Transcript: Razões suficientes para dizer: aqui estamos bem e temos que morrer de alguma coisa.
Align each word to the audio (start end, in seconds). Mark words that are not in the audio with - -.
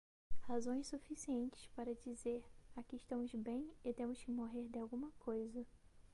Razões 0.47 0.87
suficientes 0.87 1.67
para 1.75 1.93
dizer: 1.93 2.43
aqui 2.75 2.95
estamos 2.95 3.31
bem 3.35 3.69
e 3.85 3.93
temos 3.93 4.19
que 4.23 4.31
morrer 4.31 4.67
de 4.67 4.79
alguma 4.79 5.11
coisa. 5.19 5.63